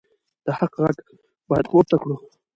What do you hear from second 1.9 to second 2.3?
کړو.